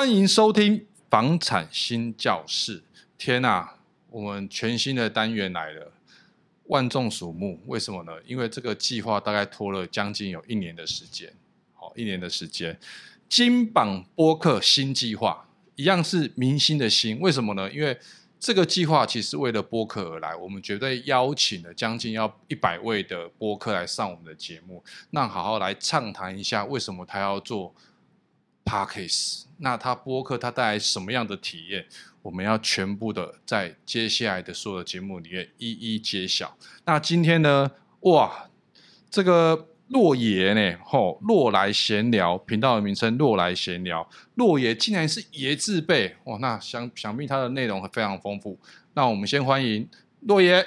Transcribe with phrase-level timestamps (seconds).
[0.00, 2.82] 欢迎收听房产新教室。
[3.18, 3.76] 天啊，
[4.08, 5.92] 我们全新的单元来了，
[6.68, 7.60] 万众瞩目。
[7.66, 8.12] 为什么呢？
[8.24, 11.30] 因为这个计划大概拖了将近有一年的时间。
[11.74, 12.80] 好，一年的时间，
[13.28, 15.46] 金榜播客新计划，
[15.76, 17.20] 一样是明星的星。
[17.20, 17.70] 为什么呢？
[17.70, 17.94] 因为
[18.38, 27.74] 这个计划其实为了播客而来，我们绝对邀请了将近要一百位的播客来上我们的节目，那好好来畅谈一下为什么他要做
[28.64, 31.86] Podcast，那他播客他带来什么样的体验，
[32.22, 36.56] 我们要全部的在接下来的所有的节目里面一一揭晓。
[36.84, 37.70] 那今天呢，
[38.00, 38.50] 哇，
[39.10, 39.66] 这个。
[39.90, 40.78] 洛爷呢？
[40.84, 44.08] 吼，洛来闲聊频道的名称，洛来闲聊。
[44.36, 46.38] 洛爷竟然是爷字辈，哇！
[46.38, 48.56] 那想想必他的内容会非常丰富。
[48.94, 49.88] 那我们先欢迎
[50.20, 50.64] 洛爷。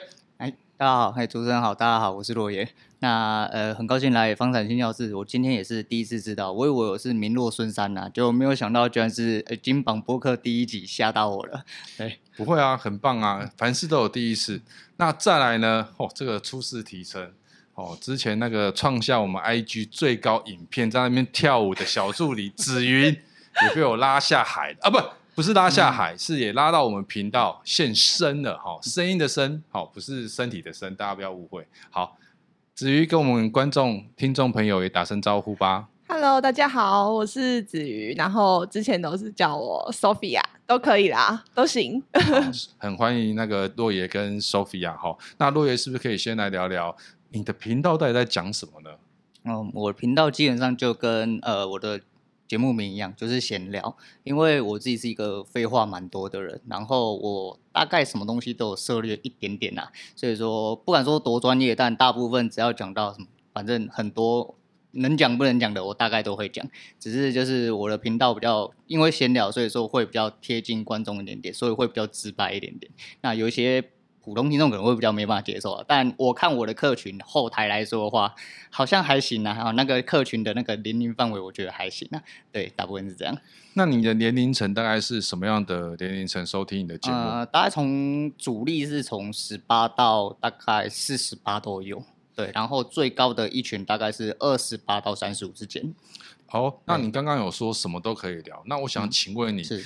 [0.83, 2.67] 哎，大家好，嗨，主持人好，大家好，我是洛爷。
[2.99, 11.63] 那呃，很高兴来房产新教室，我今天也是第一次知道，我以为我是名落孙山呐、啊，就没有想到居然是呃金榜播客第一集，吓到我了。
[11.97, 14.61] 对，不会啊，很棒啊，凡事都有第一次。
[14.97, 15.87] 那再来呢？
[15.95, 17.31] 哦，这个初试提升。
[17.75, 23.05] 哦，之前那个创下我们 IG 最高影片在那边跳舞的小助理紫云
[23.63, 24.97] 也被我拉下海啊，不，
[25.35, 31.67] 不是拉下海，嗯、是也拉到我们频道现身了哈，声音的声，好，不是身体的身，大家不要误会。
[31.89, 32.17] 好，
[32.75, 35.87] 子瑜跟我们观众、听众朋友也打声招呼吧。
[36.07, 42.03] Hello，大家好，我是子瑜，然后之前都是叫我 Sophia，都可以啦，都行。
[42.77, 46.95] 很欢迎那个洛爷跟 Sophia 哈，那洛爷是不是可以先来聊聊？
[47.31, 48.91] 你的频道到底在讲什么呢？
[49.45, 51.99] 嗯，我的频道基本上就跟呃我的
[52.53, 53.97] 节目名一样，就是闲聊。
[54.23, 59.91] 因为我自己是一个废话蛮多的人，然后我大概什么东西都有涉猎一点点啊。
[60.15, 64.53] 所以说，不敢说多专业，但大部分只要讲到什么，反正很多
[64.91, 66.63] 能讲不能讲的，我大概都会讲。
[66.99, 72.91] 只是就是我的频道比较因为闲聊，所以说会比较贴近观众一点点，所以会比较直白一点点。
[73.21, 73.83] 那有一些。
[74.23, 78.33] 普通听众可能会比较没办法接受啊，但我看我的客群后台来说的话，
[78.69, 79.71] 好像还行啊。
[79.71, 82.23] 那个客群的那个年龄范围，我觉得还行啊。
[82.49, 83.37] 对，大部分是这样。
[83.73, 87.17] 那你的年龄层大概是什么样的年龄层收听你的节目？
[87.17, 92.01] 呃，大概从主力是从十八到大概四十八都有。
[92.33, 95.93] 对，然后最高的一群大概是二十八到三十五之间。
[96.45, 99.85] 好，那你刚刚有说什么都可以聊，那我想请问你，嗯、是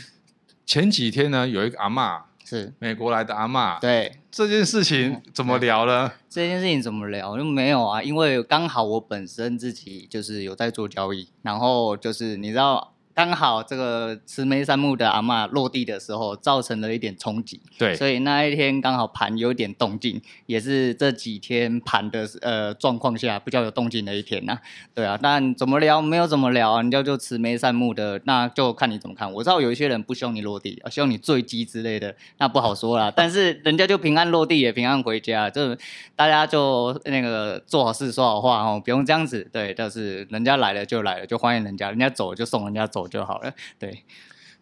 [0.65, 2.21] 前几天呢有一个阿嬷。
[2.47, 6.11] 是美国来的阿嬷，对这件事情怎么聊呢？
[6.29, 7.37] 这件事情怎么聊？
[7.37, 12.93] 就没有啊，因为刚好我本身自己就是有在做交易，然后就是你知道。
[13.17, 17.59] 刚好这个慈眉善目的阿嬷落地的时候，造成了一点冲击。
[17.75, 24.61] 对，所以那一天刚好盘有点动静，也是这几天盘的呃状况下比较有动静的一天呐、啊。
[24.93, 29.33] 对啊，但怎么聊没有怎么聊啊，人家就慈眉善目的，那就看你怎么看。
[29.33, 33.11] 我知道有一些人不希望你落地，希望你坠机之类的，那不好说啦。
[33.17, 35.75] 但是人家就平安落地，也平安回家，就
[36.15, 39.49] 大家就那个做好事说好话哦，不用这样子。
[39.51, 43.06] 对，就是人家来了就来了，就欢迎人家，人家走了就送人家走。
[43.07, 43.53] 就好了。
[43.79, 44.03] 对，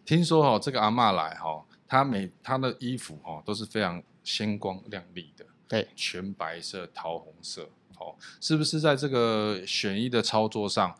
[0.04, 7.68] 听说哈，这个阿嬷来哈，她每她的衣服哈都是非常鲜光亮丽的，对，全白色、桃红色，
[7.98, 10.96] 哦，是不是在这个选衣的操作上，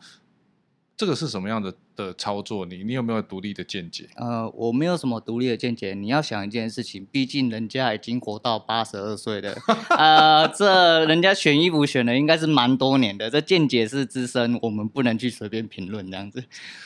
[0.97, 2.65] 这个是什么样的的操作？
[2.65, 4.09] 你你有没有独立的见解？
[4.15, 5.93] 呃，我没有什么独立的见解。
[5.93, 9.55] 你要想一件事情，毕竟人家已经活到八十二岁了，
[9.95, 16.43] 呃，这人家选衣服选的应该是蛮多年的，这见解是资深，我们不能去随便评论这样子。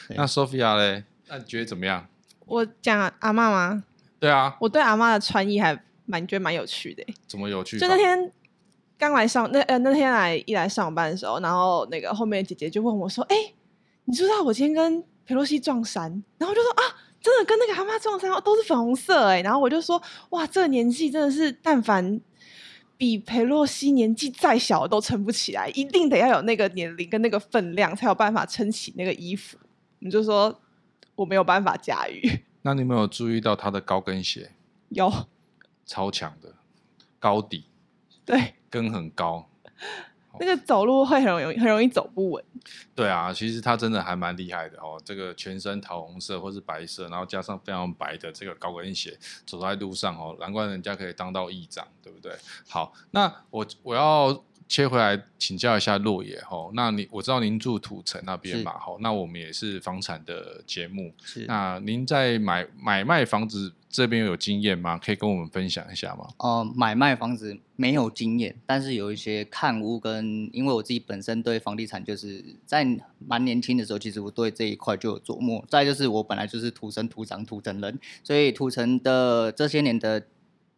[0.09, 1.05] 那 Sophia 嘞？
[1.29, 2.05] 那你觉得怎么样？
[2.45, 3.85] 我讲阿嬷吗？
[4.19, 7.01] 对啊，我对阿嬷的穿衣还蛮觉得蛮有趣的。
[7.25, 7.79] 怎么有趣？
[7.79, 8.29] 就那天
[8.97, 13.55] 刚来上那呃那天来一来上班的时候，然后那个后面姐姐就问我说：“哎、欸。”
[14.11, 16.83] 你知道我今天跟裴洛西撞衫，然后就说啊，
[17.21, 22.19] 真的跟那个阿嬷撞衫都是粉红色哎，然后我就说哇，这个年纪真的是，但凡
[22.97, 29.57] 比裴洛西年纪再小都撑不起来，一定得要有那个年龄跟那个分量，才有办法撑起那个衣服。
[29.99, 30.59] 你就说
[31.15, 32.41] 我没有办法驾驭。
[32.63, 34.51] 那你有没有注意到他的高跟鞋？
[34.89, 35.09] 有，
[35.85, 36.55] 超强的
[37.17, 37.63] 高底，
[38.25, 39.47] 对，跟很高。
[40.39, 42.43] 那个走路会很容易很容易走不稳。
[42.95, 45.01] 对啊，其实他真的还蛮厉害的哦。
[45.03, 52.31] 这个全身桃红色或是白色，然后加上非常白的这个高跟鞋，走在路上哦，难怪人家可以当到议长，对不对？
[52.69, 64.97] 好，那我我要切回来请教一下洛野哈，那你我知道您住土城那边嘛，哈，那我们也是房产的节目，是那您在买买卖房子这边有经验吗？
[64.97, 66.27] 可以跟我们分享一下吗？
[66.37, 72.87] 哦、买卖房子没有经验，但是有一些看屋跟，因为我自己本身对房地产就是在
[73.19, 75.63] 蛮年轻的时候，其实我对这一块就有琢磨。
[75.67, 80.23] 再就是我本来就是土生土长土城人，所以土城的这些年的。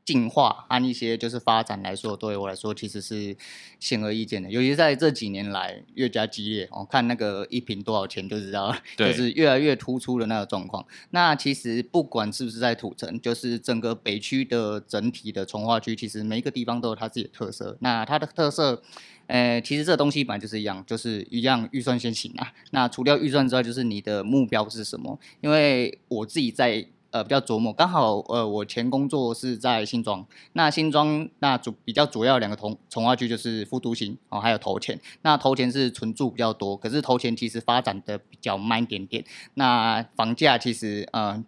[0.06, 3.36] 进化按一些就是发展来说，对我来说其实是
[3.80, 6.68] 显而易见的，尤其在这几年来越加激烈。
[6.72, 10.86] 我、哦、看那个一瓶多少钱就知道了，就是越来越突出的那个状况。
[11.12, 17.78] 那其实不管是不是在土城，就是整个北区的整体的从化区，其实每一个地方都有它自己的特色。
[17.80, 18.84] 那它的特色，
[19.28, 22.52] 呃，其实这东西本来就是一样，就是一样预算先行啊。
[22.72, 25.18] 那除掉预算之外，就是你的目标是什么？
[25.40, 26.88] 因为我自己在。
[27.14, 39.24] 呃，比较琢磨，刚好呃，我前工作是在新庄，那新庄那主比较主要两个同从化区就是富都行哦，还有头前，那头前是存住比较多，可是头前其实发展的比较慢一点点，
[39.54, 41.46] 那房价其实嗯。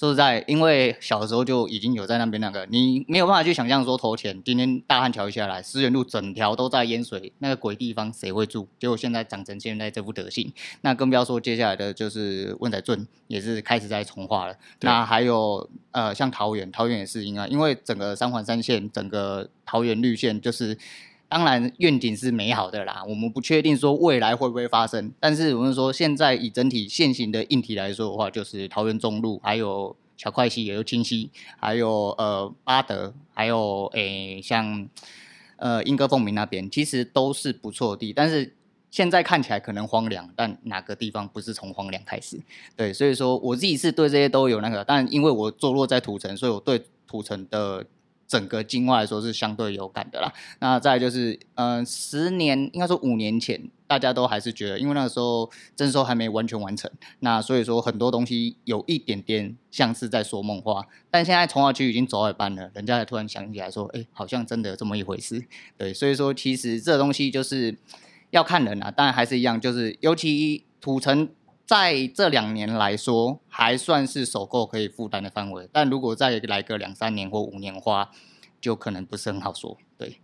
[0.00, 8.66] 说实在，因为小的时候就已经有在那边那个，你没有办法去想象说头前今天大汉桥一下来，思源路整条都在淹水，那个鬼地方谁会住？
[8.78, 10.50] 结果现在长成现在这副德行，
[10.80, 14.56] 那更不要说接下来的就是温仔镇也是开始在重化了。
[14.80, 20.78] 那还有呃，像桃园，桃园也是应该，因为整个三环三线，整个桃园绿线就是。
[21.30, 31.30] 当然愿景是美好的啦，我们不确定说未来会不会发生，但是我们说现在以整体现行的硬体来说的话，就是桃园中路，还有小块溪，也有清溪，
[31.60, 34.88] 还有呃八德，还有诶、像
[35.54, 38.56] 呃莺歌凤鸣那边，其实都是不错的地，但是
[38.90, 42.40] 现在看起来可能荒凉，但哪个地方不是从荒凉开始？
[42.76, 47.86] 对，所以说我自己是对这些都有那个，但因为我坐落在土城，所以我对土城的。
[48.30, 50.32] 整个境外来说是相对有感的啦。
[50.60, 56.88] 那再就是，嗯、十年应该说五年前，大家都还是觉得，因为那个时候征收还没完全完成，
[57.18, 60.86] 那所以说很多东西有一点点像是在说梦话。
[61.10, 65.44] 但现在重划区已经走一半了，人家才突然想起来说，哎，好像真的有这么一回事。
[65.76, 67.76] 对，所以说其实这东西就是
[68.30, 68.92] 要看人啊。
[68.92, 71.28] 当然还是一样，就是尤其土城。
[71.70, 75.68] 在这两年来说，还算是首购可以负担的范围。
[75.72, 78.10] 但如果再来个两三年或五年花，
[78.60, 79.78] 就可能不是很好说。
[79.96, 80.20] 对，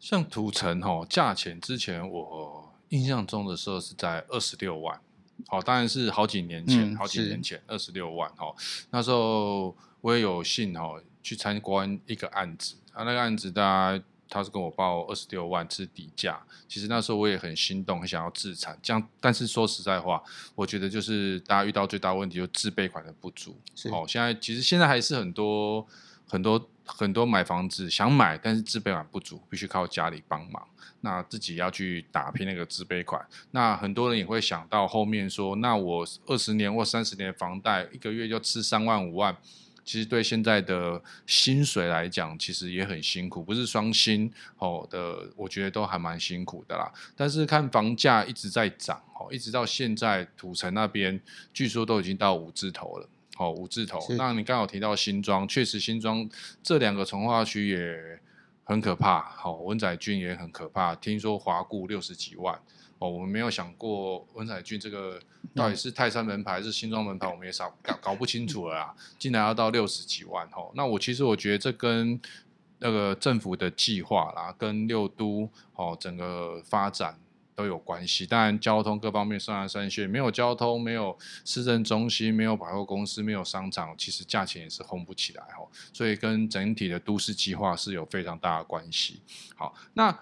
[0.00, 4.98] 像土城哈，价钱之前我印象中的时候是在二十六万，
[5.48, 8.54] 好，当然是好几年前，嗯、好几年前二十六万哈。
[8.88, 13.62] 那时候我也有幸哈去参观一个案子，啊，那个案子大
[13.98, 14.02] 家。
[14.28, 18.78] 他是跟我报二十六万是底价，其实那时候我也很心动，很想要自产。
[18.82, 20.22] 这样，但是说实在话，
[20.54, 23.56] 我觉得就是大家遇到最大问题就是自备款的不足。
[23.74, 25.86] 是哦，现在其实现在还是很多
[26.28, 30.66] 很多很多买房子想买，但是自备款不足，必须靠家里帮忙。
[31.00, 33.24] 那自己要去打拼那个自备款。
[33.52, 39.36] 那很多人也会想到后面说，那我二十年或三十年的房贷，一个月就吃三万五万。
[39.88, 46.92] 其实对现在的薪水来讲，其实也很辛苦，不是双薪哦的，我觉得都还蛮辛苦的啦。
[47.16, 51.18] 但是看房价一直在涨哦，一直到现在土城那边
[51.54, 53.08] 据说都已经到五字头了
[53.38, 53.98] 哦，五字头。
[54.18, 56.28] 那你刚好提到新庄，确实新庄
[56.62, 58.20] 这两个从化区也
[58.64, 62.60] 很可怕，好、哦，文仔圳也很可怕，听说华固六十几万。
[63.00, 65.20] 哦，我们没有想过文彩俊这个
[65.54, 68.94] 到底是泰山门牌还是新庄门牌，我们也少搞搞不清楚了啦。
[69.18, 72.20] 竟然要到六十几万哦，那我其实我觉得这跟
[72.80, 77.16] 那个政府的计划啦，跟六都哦整个发展
[77.54, 78.26] 都有关系。
[78.26, 85.68] 当然交通各方面山穷水尽，没有交通，没有市政中心，没有百货公司，没有商场，其实价钱也是烘不起来哦。
[85.92, 89.20] 所以跟整体的都市计划是有非常大的关系。
[89.54, 90.18] 好，那。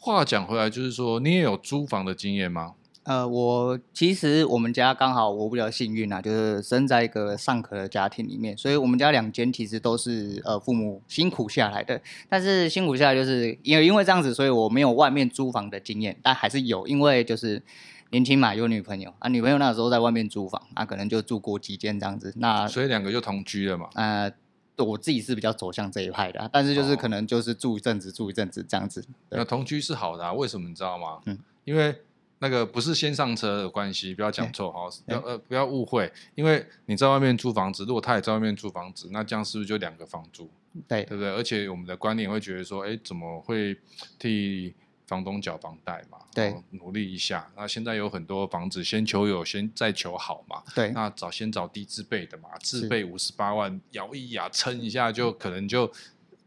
[0.00, 2.72] 话讲回来，就是说，你也有租房的经验吗？
[3.02, 12.00] 呃，我其实我们家刚好我比较幸运啊，就是生在一个尚可的家庭里面，所以我们家两间其实都是呃父母辛苦下来的。
[12.28, 17.62] 但是辛苦下来，就是因为因为这样子，所以我没有外面租房的经验，但还是有，因为就是
[18.10, 22.32] 年轻嘛，有女朋友啊，女朋友那时候在外面租房，那可能就住过几间这样子。
[22.36, 23.88] 那所以两个就同居了嘛？
[23.94, 24.32] 呃。
[24.76, 29.04] 我自己是比较走向这一派的，但是就是可能就是住一阵子，住一阵子这样子。
[29.28, 31.20] 那同居是好的啊，为什么你知道吗？
[31.26, 31.94] 嗯，因为
[32.38, 40.48] 那个不是先上车的关系，不要讲错哈，不要呃不要误会，因为你在外面租房子，如果他也在外面租房子，那这样是不是就两个房租？
[40.88, 41.30] 对，对不对？
[41.30, 43.76] 而且我们的观念会觉得说，哎，怎么会
[44.18, 44.74] 替？
[45.10, 47.50] 房东缴房贷嘛，对，努力一下。
[47.56, 50.62] 那现在有很多房子，先求有，先再求好嘛。
[50.72, 55.90] 对，那找先找低自备的嘛，自备五十八万，咬一牙撑一下，就可能就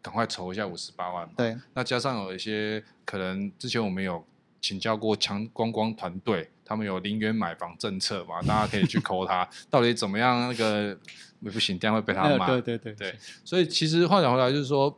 [0.01, 1.34] 赶快筹一下五十八万嘛。
[1.36, 4.25] 对，那加上有一些可能之前我们有
[4.62, 10.39] 请教过强观光团队，他们有零元买房政策嘛，大家可以去抠他，到底怎么样？
[10.48, 10.98] 那个
[11.41, 12.48] 不行，这样会被他骂。
[12.48, 14.98] 对对对对，所以其实话讲回来，就是说，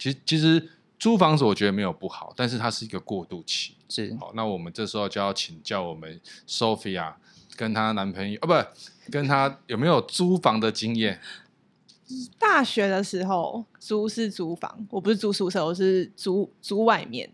[0.00, 0.68] 其实其实
[1.02, 3.74] 租房子我觉得没有不好，但是它是一个过渡期。
[3.88, 7.14] 是，好，那我们这时候就要请教我们 Sophia
[7.56, 11.20] 跟她男朋友，哦，不，跟她有没有租房的经验？
[12.38, 17.28] 大学的时候租是租房，我不是租宿舍，我是租租外面。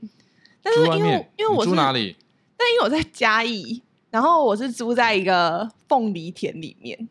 [0.62, 2.16] 但是因为因为我住哪里？
[2.56, 7.06] 但因为我在嘉义，然后我是租在一个凤梨田里面。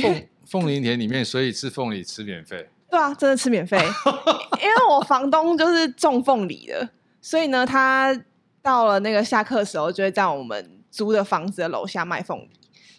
[0.00, 2.68] 凤凤梨田里面，所以吃凤梨吃免费？
[2.88, 3.76] 对啊，真的吃免费。
[4.62, 6.88] 因为我房东就是种凤梨的，
[7.20, 8.18] 所以呢，他
[8.62, 12.50] 到了那个下课的时候，就会在我们租的房子的楼下卖凤梨。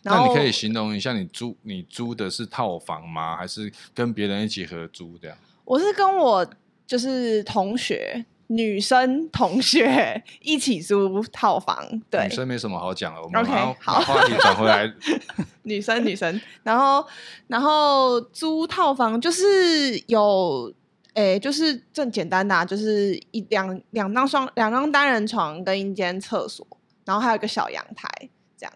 [0.03, 3.36] 那你可以形容一下，你租你租的是套房吗？
[3.36, 5.38] 还是跟别人一起合租这样？
[5.65, 6.48] 我是跟我
[6.86, 11.86] 就是同学，女生同学一起租套房。
[12.10, 13.22] 对，女生没什么好讲了。
[13.22, 14.92] 我们 OK，好，把话题转回来。
[15.63, 17.06] 女生，女生，然后
[17.48, 20.74] 然后租套房就是有，
[21.13, 26.66] 诶，就是正简单的、啊，就是一两两张双两张单人床跟一间厕所，
[27.04, 28.10] 然后还有一个小阳台。
[28.58, 28.74] 这样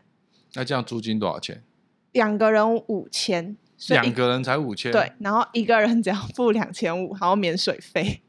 [0.54, 1.64] 那这样租金多少钱？
[2.12, 3.56] 两个人五千，
[3.88, 4.92] 两个人才五千。
[4.92, 8.22] 对，然后一个人只要付两千五，然后免水费，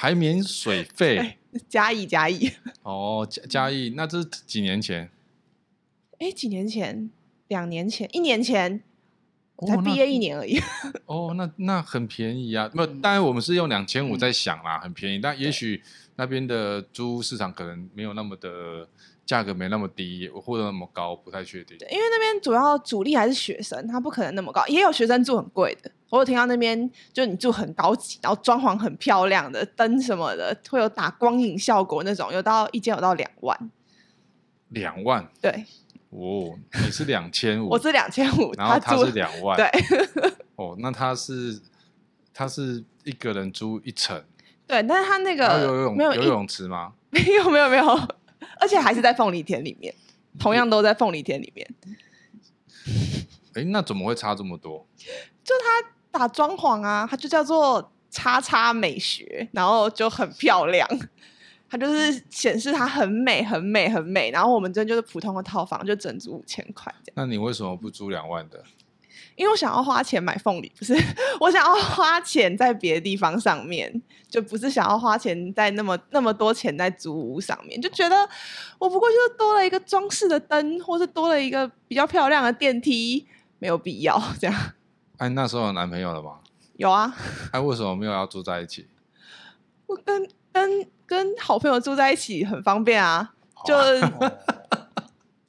[0.00, 1.38] 还免水费，
[1.68, 2.48] 加一加一。
[2.84, 5.10] 哦，加加一，那这是几年前？
[6.20, 7.10] 哎，几年前？
[7.48, 8.08] 两年前？
[8.12, 8.80] 一年前？
[9.56, 10.56] 我才毕业一年而已。
[11.06, 12.70] 哦，那那很便宜啊！
[12.74, 15.18] 那当然我们是用两千五在想啦，很便宜。
[15.18, 15.82] 但也许
[16.14, 18.88] 那边的租屋市场可能没有那么的。
[19.26, 21.76] 价格没那么低，或者那么高，不太确定。
[21.76, 24.66] 对，因为那边主要主力还是学生，他不可能那么高。
[24.68, 33.70] 也有学生住很贵的，我有听到那边就你住很高级，然后装潢很漂亮的灯什么的，会有打光影效果那种，有到一间有到两万。
[34.70, 35.28] 两万？
[35.40, 35.64] 对。
[36.10, 39.56] 哦，你是两千五，我是两千五， 然后他是两万。
[39.56, 39.68] 对。
[40.56, 41.60] 哦，那他是
[42.32, 44.24] 他是一个人租一层。
[44.66, 46.94] 对，但是他那个有游泳没有游泳池吗？
[47.10, 47.86] 没有，没有，没有。
[48.60, 49.94] 而且还是在凤梨田里面，
[50.38, 51.68] 同样都在凤梨田里面。
[53.54, 54.86] 哎、欸，那怎么会差这么多？
[55.44, 60.88] 就他打装潢啊，它就叫做叉叉美学，然后就很漂亮。
[61.70, 64.30] 它就是显示它很美、很美、很美。
[64.30, 67.14] 然后我们这就是普通的套房，就整租五千块这样。
[67.14, 68.64] 那你为什么不租两万的？
[69.36, 70.94] 因为我想要花钱买凤梨，不是
[71.38, 78.28] 我想要花钱在别的地方上面，就不是想要花钱在那么那么多钱在租屋上面，就觉得
[78.80, 83.28] 我不过就是多了一个装饰的灯，或是多了一个比较漂亮的电梯，
[83.60, 84.72] 没有必要这样。
[85.18, 86.38] 哎，那时候有男朋友了吗？
[86.76, 87.14] 有啊。
[87.52, 88.88] 哎，为什么没有要住在一起？
[89.86, 93.34] 我跟跟跟好朋友住在一起很方便啊，
[93.64, 93.74] 就。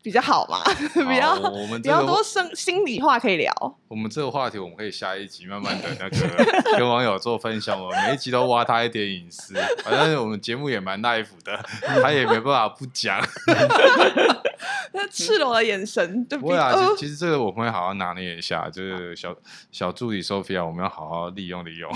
[0.02, 0.64] 比较好嘛，
[0.94, 3.52] 比较我们比较多生心里话可以聊。
[3.88, 9.56] 我们这个话题我们可以下一集慢慢的那个 跟网友做分享，我们每一集都挖他一点隐私。
[9.84, 11.58] 反正我们节目也蛮 live 的，
[12.02, 13.20] 他也没办法不讲。
[14.92, 16.58] 那赤裸的眼神，对不对？
[16.58, 19.36] 啊，其实这个我们会好好拿捏一下，就是小
[19.72, 21.92] 小助理 Sophia，我们要好好利用利用。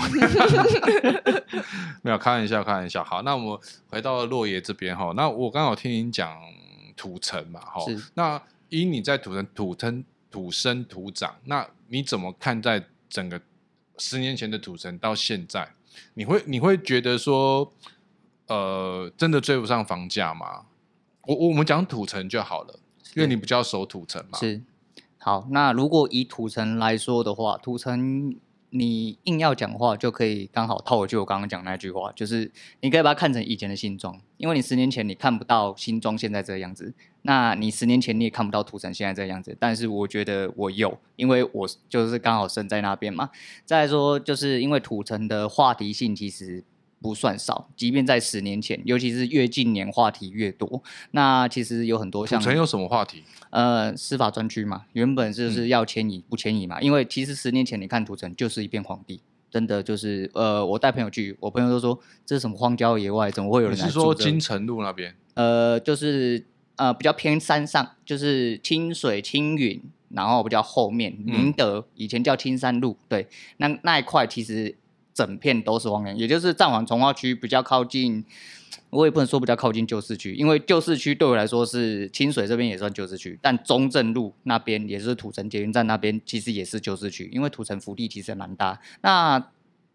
[2.02, 3.02] 没有开玩笑，开玩笑。
[3.02, 3.58] 好，那我们
[3.90, 5.12] 回到洛爷这边哈。
[5.16, 6.36] 那我刚好听您讲。
[6.96, 7.84] 土城嘛，哈，
[8.14, 13.40] 那以你在土城土生土生土长，那你怎么看待整个
[13.98, 15.72] 十年前的土城到现在？
[16.14, 17.72] 你会你会觉得说，
[18.48, 20.66] 呃，真的追不上房价吗？
[21.22, 22.80] 我我们讲土城就好了，
[23.14, 24.38] 因为你比较熟土城嘛。
[24.38, 24.60] 是，
[25.18, 28.36] 好，那如果以土城来说的话，土城。
[28.76, 32.50] 你硬要讲话，就可以刚好套回去我刚刚讲那句话，就是
[32.80, 39.56] 你可以把它看成以前的新装，因为你十年前你看不到新装现在这样子，那你十年前你也看不到土城现在这样子。
[39.60, 43.30] 但是我觉得我有，因为我就是刚好生在那边嘛。
[43.64, 46.64] 再说，就是因为土城的话题性其实。
[47.04, 50.82] 不算少，即便在十年前，尤其是越近年话题越多。
[51.10, 53.22] 那其实有很多像，土城有什么话题？
[53.50, 56.80] 呃，司法专区嘛，原本就是要迁移，不迁移嘛。
[56.80, 59.20] 因为其实十年前你看土城就是一片荒地，
[59.50, 63.86] 真的就是呃，我带朋友去，我朋友都说这是什么荒郊野外，怎么会有人来住？
[63.86, 65.14] 你是说金城路那边？
[65.34, 66.46] 呃，就是
[66.76, 74.74] 呃比较偏山上，就是清水、青云，然后比较后面明德，嗯、以前叫青山路，对，那那一块其实。
[75.14, 78.24] 整片都是荒凉，也就是暂缓从化区比较靠近，
[78.90, 88.80] 我也不能说比较靠近旧市区，因为旧市区对我来说是清水这边也算旧市区，但中正路那边也是土城捷运站那边，其实也是旧市区，因为土城福地其实蛮大。
[89.02, 89.50] 那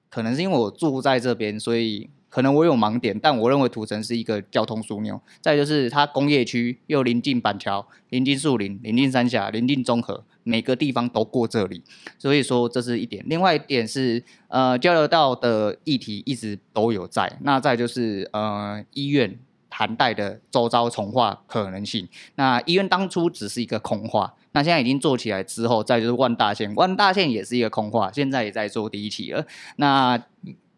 [0.10, 5.22] 可能是因为我住在这边，所以可能我有盲点，但我认为土城是一个交通枢纽。
[5.42, 11.84] 再就是它工业区又临近板桥、临近树林、临近三峡、临近中和，每个地方都过这里，
[12.18, 13.24] 所以说这是一点。
[13.27, 17.38] 另外一点是，呃，交流道的议题一直都有在。
[17.41, 19.38] 那再就是，呃，医院
[19.70, 22.10] 涵盖的周遭重化可能性。
[22.36, 24.34] 那医院当初只是一个空话。
[24.53, 29.46] 那现在已经做起来之后，再就是万大线，万大线也是一个空话，现在也在做第一期了。
[29.75, 30.18] 那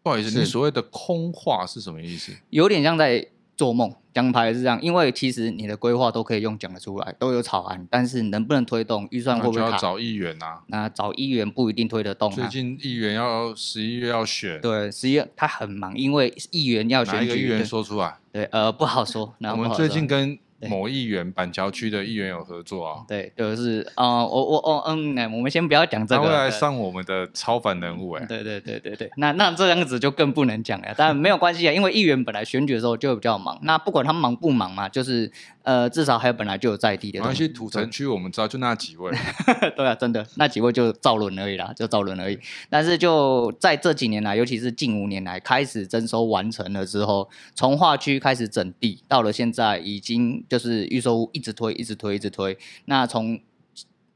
[0.02, 2.32] 不好意思，你所谓的空话是什么意思？
[2.50, 3.26] 有点像在
[3.62, 9.66] 做梦，讲牌是这样，因为其实你的规划都可以用讲得出来，都有草案，但是能不能推动，预算会不会卡？
[9.66, 10.62] 就要找议员啊。
[10.66, 12.34] 那找议员不一定推得动啊。
[12.34, 17.14] 最近议员要十一月要选，对，十一月他很忙，因为议员要选。
[17.14, 18.16] 哪一个议员说出来？
[18.32, 19.32] 对，呃，不好说。
[19.38, 20.36] 那我们最近跟。
[20.68, 23.04] 某议员板桥区的议员有合作啊？
[23.08, 26.22] 对，就是啊、呃，我我我嗯，我们先不要讲这个。
[26.22, 28.24] 他会来上我们的超凡人物哎。
[28.26, 35.30] 对对对对对，那那这样子就更不能讲了，但没有关系啊，因为议员本来选举的时候就比较忙，那不管他忙不忙嘛，就是
[35.62, 37.20] 呃，至少还有本来就有在地的。
[37.20, 39.12] 关系土城区我们知道就那几位。
[39.76, 42.38] 对啊，真的那几位就造轮而已啦，就造轮而已。
[42.68, 51.22] 但是就在这几年来，尤其是近五年来，开始征收完成了之后，从化区开始整地，到了现在已经就是预售。
[51.32, 52.58] 一直推，一直推，一直推。
[52.84, 53.40] 那从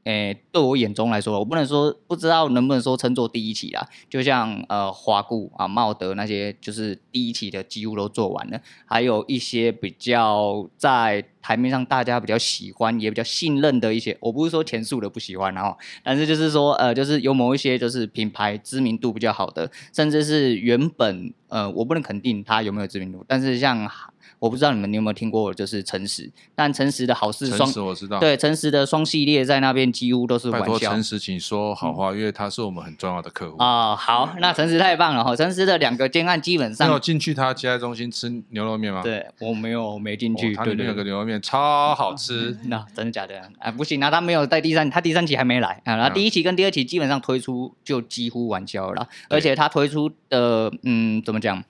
[0.03, 3.87] 诶、欸，对我眼中来说，我不能说不知道能不能说称作第一期啦。
[4.09, 8.61] 就像呃华固啊、茂德那些，就是第一期的几乎都做完了。
[8.85, 23.89] 还有一些比较在台面上大家比较喜欢也比较信任的一些，我不是说前述的不喜欢，然后，但是就是说呃，就是有某一些就是品牌知名度比较好的，甚至是原本呃，我不能肯定它有没有知名度，但是像。
[24.39, 30.91] 我不知道你们你有没有听过，就是诚实，但诚实的好事双，诚实我知道，对诚实的双系列在那边几乎都是玩笑。
[30.91, 33.95] 诚实，请说好话，嗯、因为他是我们很重要的客户啊、哦。
[33.95, 35.35] 好，那诚实太棒了哈！
[35.35, 39.01] 诚实的两个建案基本上，你有进去他接待中心吃牛肉面吗？
[39.01, 40.53] 对，我没有，我没进去。
[40.53, 42.55] 他里面有个牛肉面超好吃。
[42.65, 43.41] 那、嗯、真的假的？
[43.59, 45.95] 啊，不行，那他没有在第三，他第三期还没来啊。
[45.95, 51.63] 然后第一期跟第二期基本上推出就几乎完销了，而且他推出的嗯，怎么讲？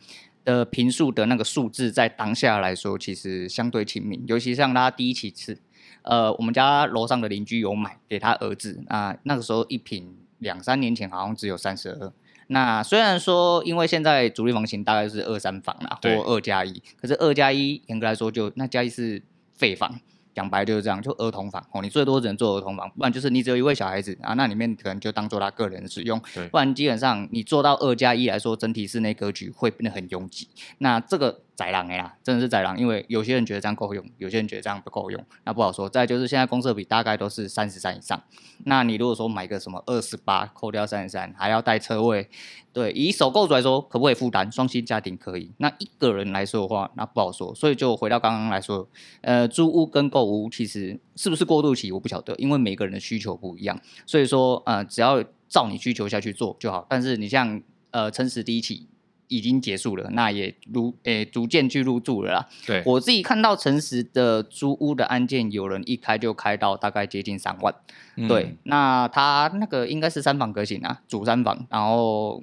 [0.47, 4.23] 的平数的那个数字，在当下来说，其实相对亲民。
[4.27, 5.59] 尤其像他第一期次，
[6.03, 12.13] 呃，我们家楼上的邻居有买给他儿子啊、呃，那个时候一坪两三年前好像只有三十二。
[12.47, 19.21] 那虽然说，因为现在主力房型大概是二三房啦，或二加一，可是二加一严格来说就那加一是
[19.53, 19.99] 废房。
[20.37, 26.21] 讲白就是这样，就儿童房哦，你最多只能做儿童房，不然就是你只有一位小孩子啊，那里面可能就当做他个人使用，
[26.51, 30.47] 不然基本上你做到二加一来说，整体室内格局会变得很拥挤，
[30.77, 31.39] 那这个。
[31.57, 35.89] 宅狼呀，真的是宅狼，因为有些人觉得这样够用，有些人觉得这样不够用，那不好说。
[35.89, 38.21] 再就是现在公设比大概都是三十三以上，
[38.65, 42.29] 那你如果说买个什么二十八，扣掉三十三，还要带车位，
[42.71, 44.51] 对，以首购来说，可不可以负担？
[44.51, 47.55] 双薪家庭可以，那一个人来说的话，那不好说。
[47.55, 48.87] 所以就回到刚刚来说，
[49.21, 56.85] 呃，租屋跟购屋其实是不是过渡期，我不晓得，因为每个人的需求不一样，所以说呃，只要照你需求下去做就好。
[56.87, 58.87] 但是你像呃，诚实第一期。
[59.27, 62.47] 已经结束了，那也如诶、欸、逐渐去入住了啦。
[62.65, 67.75] 对，我自己看到诚实的租屋的案件，有人一开就开到大概接近三万。
[68.15, 72.41] 嗯、对，那他那个应该是三房格型啊，主三房，然后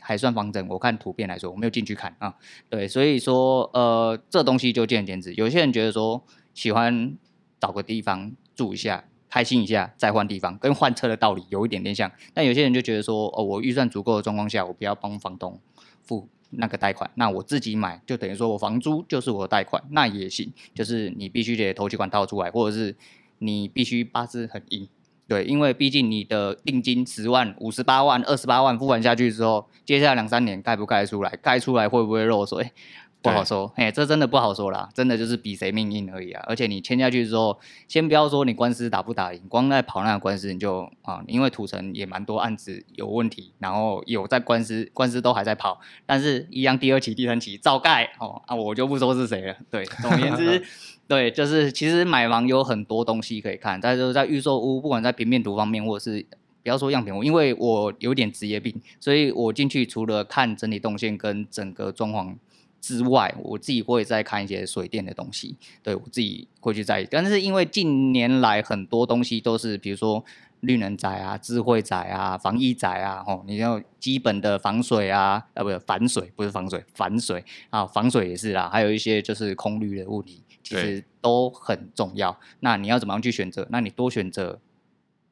[0.00, 0.66] 还算方正。
[0.68, 2.34] 我看图片来说，我没有进去看啊。
[2.70, 5.34] 对，所以说呃，这东西就见仁见智。
[5.34, 7.14] 有些人觉得说喜欢
[7.60, 12.10] 找个地方住一下，开心一下，再换地方，跟换车的道理有一点点像。
[12.32, 15.60] 但有些人就觉得说，哦，我预算足够的状况下，我不要帮房东。
[16.08, 20.50] 付那个贷款，那我自己买就等于说我房租就是我的贷款，那也行。
[20.74, 22.96] 就是你必须得头期款套出来，或者是
[23.40, 24.88] 你必须八字很硬，
[25.28, 32.72] 对，因为毕竟你的定金十万、五十八万、二十八万付完下去之后，接下来两三年盖不盖出来，盖出来会不会漏水？
[33.20, 36.44] 不好说，哎，这真的不好说啦，真的就是比谁命硬而已啊！
[36.46, 49.56] 而且你签下去之后，先不要说你官司打不打赢，光在跑那个官司你就啊，因为土城也蛮多案子有问题，然后有在官司，官司都还在跑，但是一样第二期、第三期照盖哦啊，我就不说是谁了。
[49.68, 50.62] 对，总而言之，
[51.08, 56.24] 对，就是其实买房有很多东西可以看，但是在预售屋，不管在平面图方面，或者是
[56.62, 62.36] 不要说样品屋，因为我有点职业病，所以我进去除了看整体动线跟整个装潢。
[62.80, 67.08] 之外，我自己会再看一些水电的东西，对，我自己会去在意。
[67.10, 70.24] 但是因为近年来很多东西都是，比如说
[70.60, 82.38] 绿能宅啊、智慧宅啊、防疫宅啊，吼，你要基本的防水啊，啊，不是防水，不是防水，防水啊，防水也是啦，还有一些就是空滤的物体，其实都很重要。
[82.60, 83.66] 那你要怎么样去选择？
[83.70, 84.58] 那你多选择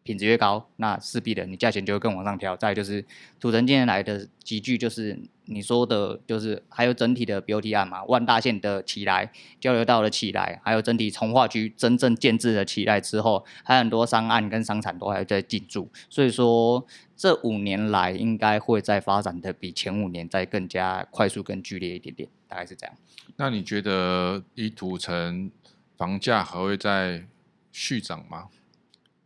[0.07, 2.57] 品质越高，那势必的你价钱就会更往上调。
[2.57, 3.05] 再就是
[3.41, 22.97] 土城今年来的集聚，就是你说的，就是还有整体的 BOT 案嘛，万大线的起来，交流道的起来，还有整体从化区真正建制的起来之后，还有很多商案跟商场都还在进驻，所以说这五年来应该会再发展的比前五年再更加快速、更剧烈一点点，大概是这样。
[23.37, 25.51] 那你觉得以土城
[25.97, 27.27] 房价还会再
[27.73, 28.49] 续涨吗？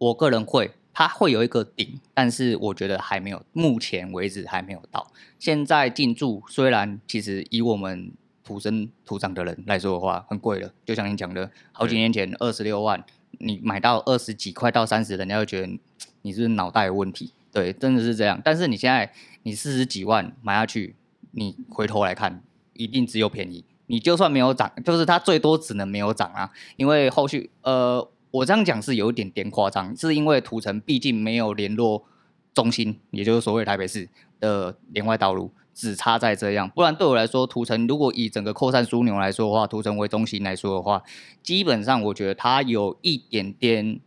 [0.01, 5.13] 我个人会，它会有一个顶，但是我觉得还没有，目前为止还没有到。
[5.39, 8.11] 现在进驻虽然其实以我们
[8.43, 10.73] 土生土长的人来说的话，很贵了。
[10.87, 15.69] 就像你讲的，好几年前二十六万，你买到二十几块到三十，人家会觉得
[16.23, 17.35] 你是脑袋有问题？
[17.53, 18.41] 对，真的是这样。
[18.43, 20.97] 但是你现在你四十几万买下去，
[21.33, 23.67] 你回头来看，一定只有便宜。
[23.89, 28.11] 你就算没有涨，就是它最多只能没有涨啊，因为后续呃。
[28.31, 32.05] 我这样讲是有一点点夸张，是因为土城毕竟没有联络
[32.55, 36.71] 中心，也就是所谓台北市的连外道路，只差在这样。
[36.71, 41.03] 不然对我来说，土城如果以整个扩散枢纽来说的话，土城为中心来说的话，
[41.43, 44.01] 基本上我觉得它有一点点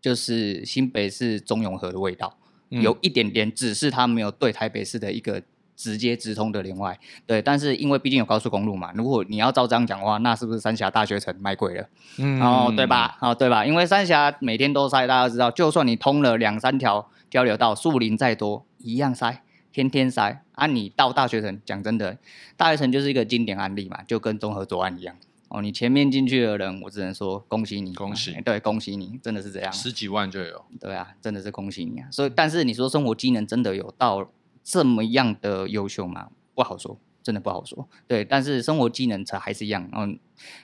[0.00, 2.38] 就是新北市中永和的味道，
[2.70, 5.42] 嗯、有一点点，只是它没有对台北市的一个。
[5.76, 11.88] 直接直通的联外，对，但是因为毕竟有高速公路嘛，如果你要照这样讲的话，那是不是三峡大学城卖贵了？
[12.18, 13.18] 嗯，哦，对吧？
[13.20, 13.66] 哦，对吧？
[13.66, 20.42] 因为三峡每天都塞，大家知道，就算你通了两三条交流道，树林再多，一样塞，天天塞。
[20.52, 22.16] 啊，你到大学城，讲真的，
[22.56, 25.16] 大学城就是一个经典案例嘛，就跟综合左岸一样。
[25.48, 32.06] 哦，你前面进去的人，我只能说恭喜你，恭喜，对，恭喜你，真的是这样，十几万就有，对啊，真的是恭喜你啊。
[32.12, 34.30] 所以，但是你说生活机能真的有到？
[34.64, 36.30] 这么样的优秀吗？
[36.54, 37.86] 不好说，真的不好说。
[38.08, 39.88] 对，但是生活技能才还是一样。
[39.92, 40.18] 嗯，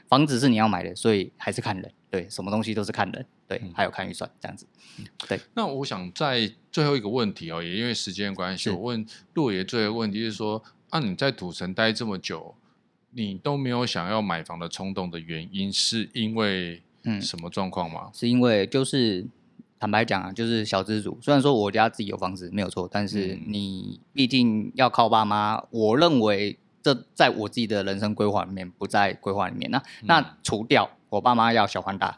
[0.09, 1.93] 房子是你要买的，所以还是看人。
[2.11, 3.27] 对，什么东西都是看人。
[3.47, 4.67] 对，还有看预算这样子。
[5.29, 5.39] 对。
[5.55, 12.55] 那我想在最后一个问题哦，也因为时间关系，我问洛爷最后一个问题是说：啊，你在土城待这么久，
[13.11, 18.11] 你都没有想要买房的冲动的原因，是因为嗯什么状况吗？
[18.15, 19.27] 是因为就是。
[19.81, 21.19] 坦白讲啊，就是小资主。
[21.23, 25.65] 虽然说我家自己有房子没有错，但是你毕竟要靠爸妈。
[25.71, 29.71] 我认为这在我自己的人生规划里面不在规划里面。
[29.71, 32.15] 那、嗯、那除掉我爸妈要小换大，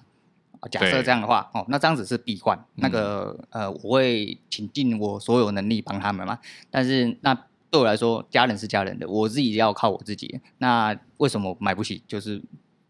[0.73, 2.59] 假设这样的话哦，那这样子是闭环。
[2.75, 6.41] 那个呃，我会倾尽我所有能力帮他们嘛。
[6.69, 7.33] 但是那
[7.71, 10.41] 对我来说，家人是家人的，我自己要靠我自己。
[10.59, 12.03] 那为什么买不起？
[12.09, 12.43] 就是。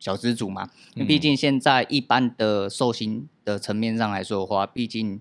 [0.03, 0.69] 小资族嘛，
[1.07, 5.21] 毕竟现在一般的寿星的层面上来说的话，毕竟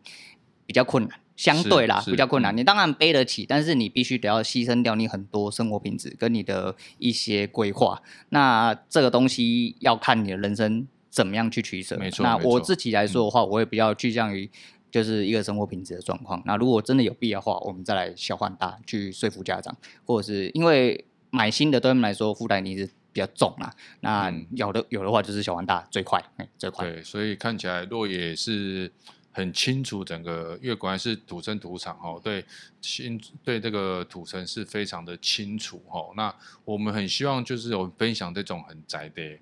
[0.65, 2.58] 比较困难，相对啦比较困难。
[2.58, 8.02] 你当然背得起，但是你必须得要牺牲掉你很多生活品质跟你的一些规划。
[8.30, 11.96] 那这个东西要看你的人生怎么样去取舍。
[11.98, 12.24] 没错。
[12.24, 14.50] 那我自己来说的话，我也比较趋向于
[14.89, 16.41] 就是一个生活品质的状况。
[16.48, 22.89] 那如果真的有必要的话，我们再来小换大去说服家长，或者是因为买新的对他们来说负担你是。
[23.13, 26.89] 比较重啦，那有的有的话就是小换大最快，哎，最快。
[26.89, 28.89] 对，所以看起来落野是
[29.34, 32.45] 很清楚整个，因为果然是土生土长哦，对，
[32.80, 36.13] 清对这个土城是非常的清楚哦。
[36.15, 39.38] 那我们很希望就是有分享这种很宅的、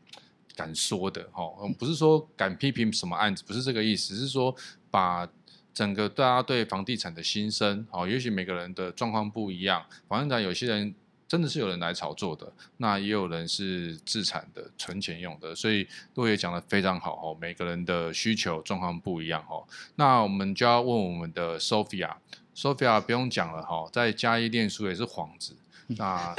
[0.56, 4.56] 敢说的哦，不是说敢批评什么案子，不是这个意思，是说
[4.90, 5.30] 把
[5.76, 10.96] 整个大家对房地产的心声哦，也许每个人的状况不一样，房地产有些人。
[11.30, 17.38] 真的是有人来炒作的，那也有人是自产的、存钱用的，所以洛爷讲的非常好哦。
[17.40, 19.64] 每个人的需求状况不一样哦。
[19.96, 25.56] 那我们就要问我们的 Sophia，Sophia 不用讲了哈，在嘉义念书也是幌子。
[25.98, 26.36] 那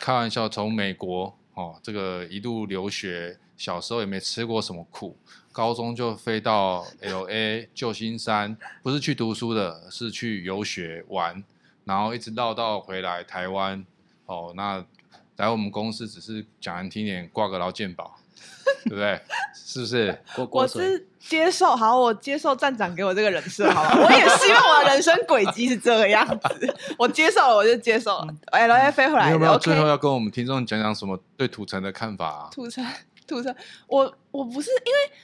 [0.00, 5.14] 开玩笑，从美国哦，这个一路留学，小时候也没吃过什么苦，
[5.52, 11.44] 高中就飞到 LA 旧金山，不是去读书的，是去游学玩，
[11.84, 13.84] 然后一直绕到回来台湾。
[14.32, 14.82] 哦，那
[15.36, 18.16] 来我们公司只是讲难听点，挂个劳健保，
[18.84, 19.20] 对不对？
[19.54, 20.18] 是不是？
[20.50, 23.94] 我是接受，好，我接受站长给我这个人设，好吧？
[23.96, 28.28] 我也希望我的人生轨迹是这个样子，我接受了，我就接受了。
[28.46, 32.48] 哎 L A 飞回来，你有没有最后要跟我们听众讲讲什么对土城的看法啊？
[32.52, 32.84] 土城，
[33.26, 33.54] 土城，
[33.88, 35.16] 我我不是因为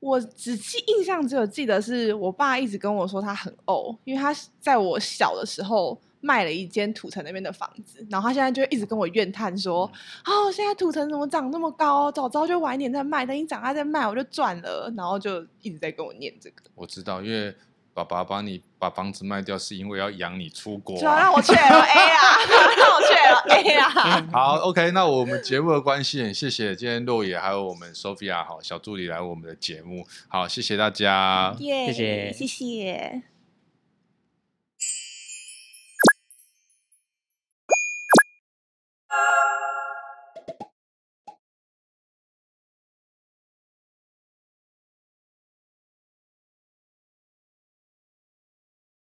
[0.00, 6.00] 我只记印象只有记得是我爸一直跟我说他很呕，因为他在我小的时候。
[6.22, 9.84] 卖了一间土城那边的房子，然后他现在就一直跟我怨叹说
[10.24, 12.10] ：“哦，现在土城怎么涨那么高？
[12.10, 16.62] 早知道就晚一点再卖，等你长大再卖，我就赚了。”然后就一直在跟我念这个。
[16.74, 17.54] 我知道，因为
[17.92, 22.38] 爸爸把你把房子卖掉，是因为要养你出国，啊，主要让我去 LA 啊，
[22.78, 33.31] 让我去 L A 啊， 好，OK，那我们节目的关系，很谢谢今天洛野还有我们 Sophia 好小助理来我们的节目，好，谢谢大家，耶，谢谢谢谢。